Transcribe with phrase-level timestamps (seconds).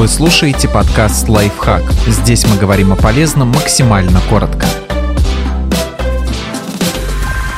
[0.00, 1.82] Вы слушаете подкаст «Лайфхак».
[2.06, 4.64] Здесь мы говорим о полезном максимально коротко.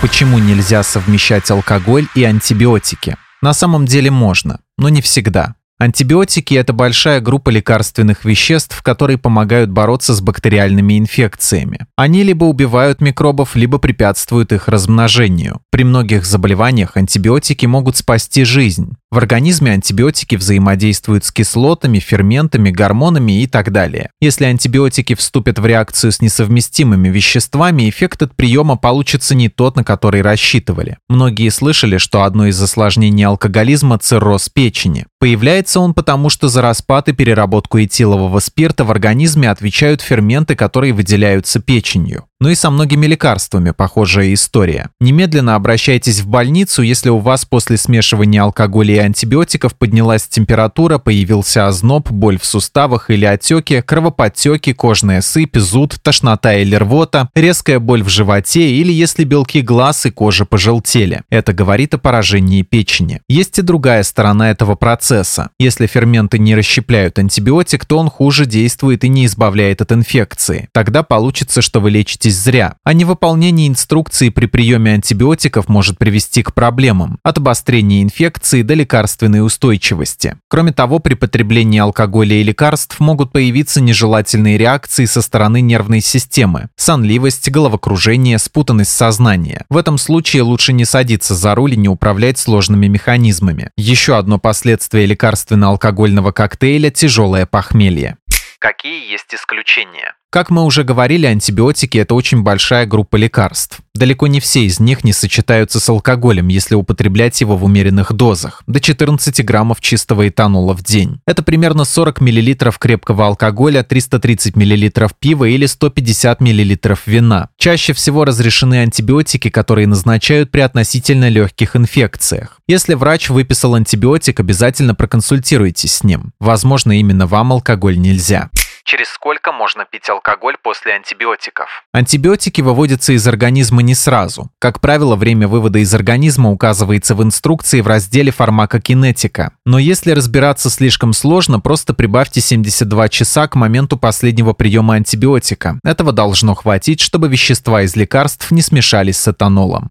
[0.00, 3.16] Почему нельзя совмещать алкоголь и антибиотики?
[3.42, 5.56] На самом деле можно, но не всегда.
[5.80, 11.86] Антибиотики– это большая группа лекарственных веществ, которые помогают бороться с бактериальными инфекциями.
[11.94, 15.60] Они либо убивают микробов, либо препятствуют их размножению.
[15.70, 18.94] При многих заболеваниях антибиотики могут спасти жизнь.
[19.10, 24.10] В организме антибиотики взаимодействуют с кислотами, ферментами, гормонами и так далее.
[24.20, 29.84] Если антибиотики вступят в реакцию с несовместимыми веществами, эффект от приема получится не тот, на
[29.84, 30.98] который рассчитывали.
[31.08, 35.06] Многие слышали, что одно из осложнений алкоголизма– цирроз печени.
[35.20, 40.92] Появляется он потому, что за распад и переработку этилового спирта в организме отвечают ферменты, которые
[40.92, 42.26] выделяются печенью.
[42.40, 44.90] Ну и со многими лекарствами похожая история.
[45.00, 51.66] Немедленно обращайтесь в больницу, если у вас после смешивания алкоголя и антибиотиков поднялась температура, появился
[51.66, 58.04] озноб, боль в суставах или отеки, кровоподтеки, кожная сыпь, зуд, тошнота или рвота, резкая боль
[58.04, 61.22] в животе или если белки глаз и кожи пожелтели.
[61.30, 63.20] Это говорит о поражении печени.
[63.28, 65.50] Есть и другая сторона этого процесса.
[65.58, 70.68] Если ферменты не расщепляют антибиотик, то он хуже действует и не избавляет от инфекции.
[70.72, 76.42] Тогда получится, что вы лечите лечитесь зря, а невыполнение инструкции при приеме антибиотиков может привести
[76.42, 80.36] к проблемам, от обострения инфекции до лекарственной устойчивости.
[80.48, 86.68] Кроме того, при потреблении алкоголя и лекарств могут появиться нежелательные реакции со стороны нервной системы,
[86.76, 89.64] сонливость, головокружение, спутанность сознания.
[89.70, 93.70] В этом случае лучше не садиться за руль и не управлять сложными механизмами.
[93.76, 98.16] Еще одно последствие лекарственно-алкогольного коктейля– тяжелое похмелье.
[98.58, 100.14] Какие есть исключения?
[100.30, 103.78] Как мы уже говорили, антибиотики– это очень большая группа лекарств.
[103.94, 108.62] Далеко не все из них не сочетаются с алкоголем, если употреблять его в умеренных дозах–
[108.66, 111.20] до 14 граммов чистого этанола в день.
[111.26, 117.48] Это примерно 40 мл крепкого алкоголя, 330 мл пива или 150 мл вина.
[117.56, 122.60] Чаще всего разрешены антибиотики, которые назначают при относительно легких инфекциях.
[122.66, 126.34] Если врач выписал антибиотик, обязательно проконсультируйтесь с ним.
[126.38, 128.50] Возможно, именно вам алкоголь нельзя.
[128.88, 131.84] Через сколько можно пить алкоголь после антибиотиков?
[131.92, 134.50] Антибиотики выводятся из организма не сразу.
[134.58, 139.52] Как правило, время вывода из организма указывается в инструкции в разделе фармакокинетика.
[139.66, 145.78] Но если разбираться слишком сложно, просто прибавьте 72 часа к моменту последнего приема антибиотика.
[145.84, 149.90] Этого должно хватить, чтобы вещества из лекарств не смешались с этанолом.